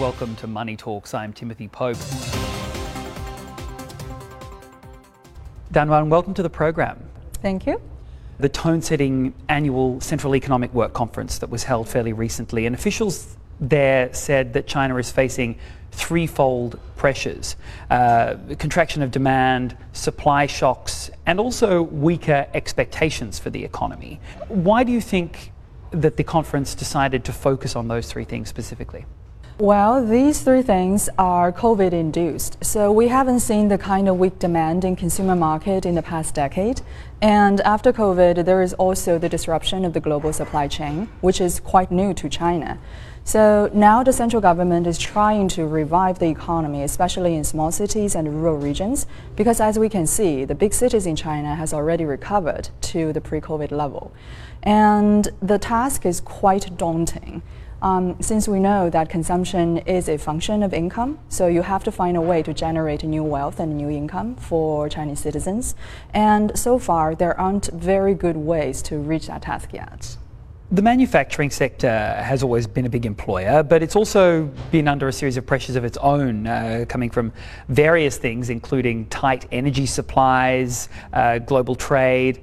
[0.00, 1.14] Welcome to Money Talks.
[1.14, 1.96] I'm Timothy Pope.
[5.70, 6.98] Dan Wang, welcome to the program.
[7.34, 7.80] Thank you.
[8.40, 13.36] The tone setting annual Central Economic Work Conference that was held fairly recently, and officials
[13.60, 15.60] there said that China is facing
[15.92, 17.54] threefold pressures
[17.90, 24.18] uh, contraction of demand, supply shocks, and also weaker expectations for the economy.
[24.48, 25.52] Why do you think
[25.92, 29.04] that the conference decided to focus on those three things specifically?
[29.58, 32.64] Well, these three things are COVID induced.
[32.64, 36.34] So we haven't seen the kind of weak demand in consumer market in the past
[36.34, 36.80] decade.
[37.22, 41.60] And after COVID, there is also the disruption of the global supply chain, which is
[41.60, 42.80] quite new to China.
[43.22, 48.16] So now the central government is trying to revive the economy, especially in small cities
[48.16, 52.04] and rural regions, because as we can see, the big cities in China has already
[52.04, 54.12] recovered to the pre-COVID level.
[54.64, 57.42] And the task is quite daunting.
[57.84, 61.92] Um, since we know that consumption is a function of income, so you have to
[61.92, 65.74] find a way to generate new wealth and new income for Chinese citizens.
[66.14, 70.16] And so far, there aren't very good ways to reach that task yet.
[70.72, 75.12] The manufacturing sector has always been a big employer, but it's also been under a
[75.12, 77.34] series of pressures of its own, uh, coming from
[77.68, 82.40] various things, including tight energy supplies, uh, global trade.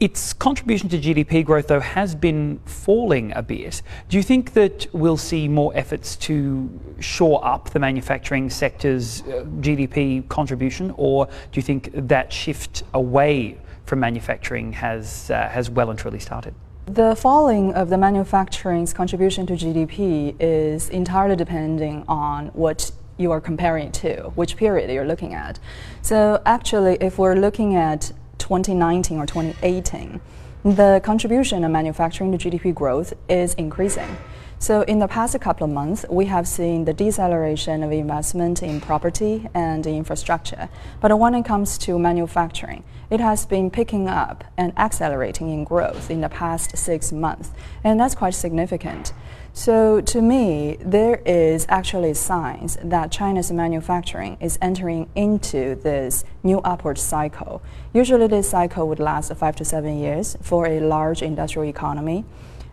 [0.00, 3.80] Its contribution to GDP growth, though, has been falling a bit.
[4.08, 9.44] Do you think that we'll see more efforts to shore up the manufacturing sector's uh,
[9.60, 15.90] GDP contribution, or do you think that shift away from manufacturing has, uh, has well
[15.90, 16.54] and truly started?
[16.86, 23.40] The falling of the manufacturing's contribution to GDP is entirely depending on what you are
[23.40, 25.60] comparing to, which period you're looking at.
[26.02, 28.12] So actually, if we're looking at
[28.44, 30.20] 2019 or 2018,
[30.64, 34.18] the contribution of manufacturing to GDP growth is increasing.
[34.58, 38.82] So in the past couple of months, we have seen the deceleration of investment in
[38.82, 40.68] property and infrastructure.
[41.00, 46.10] But when it comes to manufacturing, it has been picking up and accelerating in growth
[46.10, 47.50] in the past six months,
[47.82, 49.14] and that's quite significant.
[49.56, 56.58] So to me, there is actually signs that China's manufacturing is entering into this new
[56.58, 57.62] upward cycle.
[57.92, 62.24] Usually this cycle would last five to seven years for a large industrial economy.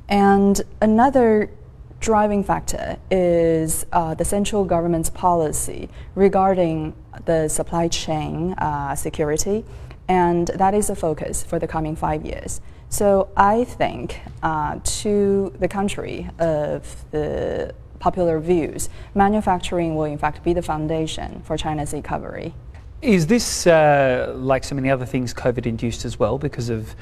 [0.09, 1.51] And another
[1.99, 9.63] driving factor is uh, the central government's policy regarding the supply chain uh, security,
[10.07, 12.59] and that is a focus for the coming five years.
[12.91, 20.43] So I think uh, to the contrary of the popular views, manufacturing will in fact
[20.43, 22.53] be the foundation for China's recovery.
[23.01, 26.93] Is this, uh, like so many other things, COVID induced as well because of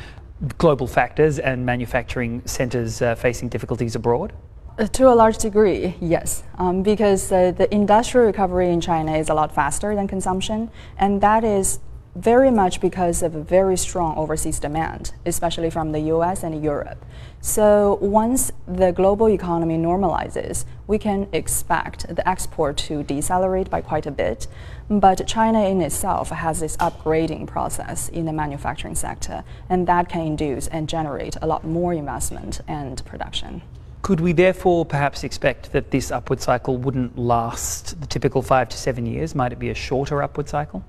[0.59, 4.31] global factors and manufacturing centres uh, facing difficulties abroad?
[4.77, 9.27] Uh, to a large degree, yes, um, because uh, the industrial recovery in China is
[9.27, 11.79] a lot faster than consumption, and that is
[12.19, 17.05] very much because of a very strong overseas demand, especially from the US and Europe.
[17.39, 24.05] So once the global economy normalizes, we can expect the export to decelerate by quite
[24.05, 24.47] a bit.
[24.89, 30.21] But China in itself has this upgrading process in the manufacturing sector, and that can
[30.21, 33.61] induce and generate a lot more investment and production.
[34.01, 38.77] Could we therefore perhaps expect that this upward cycle wouldn't last the typical five to
[38.77, 39.35] seven years?
[39.35, 40.83] Might it be a shorter upward cycle?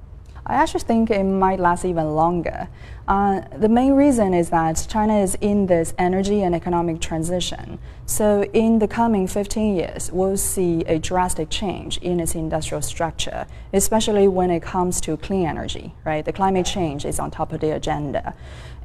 [0.46, 2.68] I actually think it might last even longer.
[3.06, 7.78] Uh, the main reason is that China is in this energy and economic transition.
[8.06, 13.46] So, in the coming 15 years, we'll see a drastic change in its industrial structure,
[13.72, 16.24] especially when it comes to clean energy, right?
[16.24, 18.34] The climate change is on top of the agenda.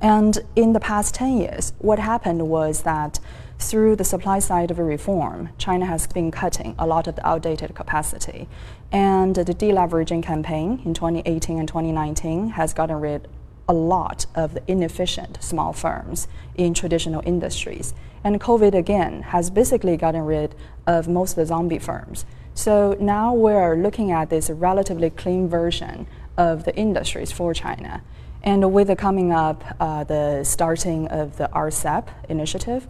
[0.02, 3.20] And in the past 10 years, what happened was that
[3.58, 7.74] through the supply side of reform, China has been cutting a lot of the outdated
[7.74, 8.48] capacity.
[8.92, 13.28] And the deleveraging campaign in 2018 and 2019 has gotten rid
[13.68, 17.94] a lot of the inefficient small firms in traditional industries.
[18.24, 20.56] And COVID again has basically gotten rid
[20.86, 22.26] of most of the zombie firms.
[22.54, 28.04] So now we're looking at this relatively clean version of the industries for China.
[28.44, 32.88] And with the coming up, uh, the starting of the RCEP initiative,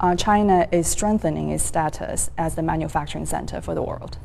[0.00, 4.18] uh, China is strengthening its status as the manufacturing center for the world.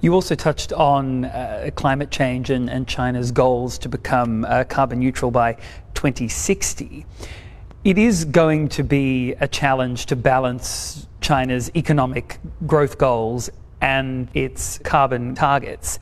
[0.00, 5.00] You also touched on uh, climate change and, and, China's goals to become uh, carbon
[5.00, 5.54] neutral by
[5.94, 7.06] 2060.
[7.84, 14.78] It is going to be a challenge to balance China's economic growth goals and its
[14.78, 15.98] carbon targets.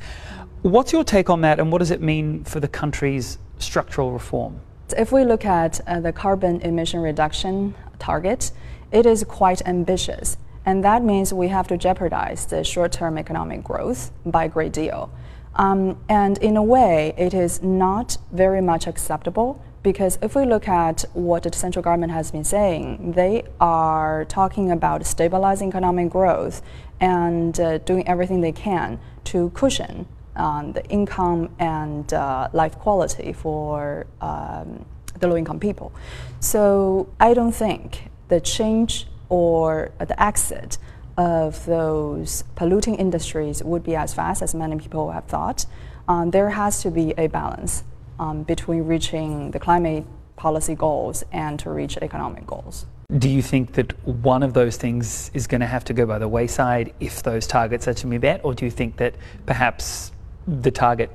[0.63, 4.61] What's your take on that, and what does it mean for the country's structural reform?
[4.97, 8.53] If we look at uh, the carbon emission reduction target,
[8.93, 10.37] it is quite ambitious.
[10.65, 14.73] And that means we have to jeopardize the short term economic growth by a great
[14.73, 15.11] deal.
[15.55, 20.69] Um, and in a way, it is not very much acceptable because if we look
[20.69, 26.63] at what the central government has been saying, they are talking about stabilizing economic growth
[27.01, 30.07] and uh, doing everything they can to cushion
[30.37, 34.85] um, the income and uh, life quality for um,
[35.19, 35.93] the low income people.
[36.41, 40.79] So I don't think the change or the exit
[41.19, 45.67] of those polluting industries would be as fast as many people have thought.
[46.09, 47.85] Um, there has to be a balance
[48.19, 50.07] um, between reaching the climate
[50.37, 52.87] policy goals and to reach economic goals.
[53.19, 56.19] Do you think that one of those things is going to have to go by
[56.19, 59.15] the wayside if those targets are to be met, or do you think that
[59.45, 60.13] perhaps
[60.49, 61.11] the target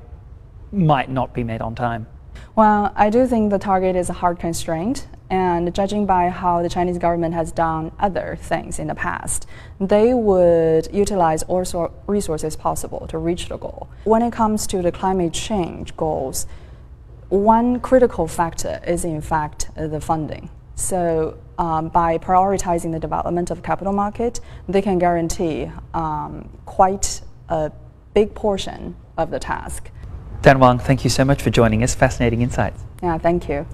[0.70, 2.06] might not be met on time?
[2.54, 6.68] Well, I do think the target is a hard constraint, and judging by how the
[6.68, 9.46] Chinese government has done other things in the past,
[9.80, 13.88] they would utilize all resources possible to reach the goal.
[14.04, 16.46] When it comes to the climate change goals,
[17.28, 20.48] one critical factor is, in fact, the funding.
[20.76, 27.72] So, um, by prioritizing the development of capital market, they can guarantee um, quite a
[28.14, 29.90] big portion of the task.
[30.40, 31.94] Dan Wang, thank you so much for joining us.
[31.94, 32.80] Fascinating insights.
[33.02, 33.66] Yeah, thank you.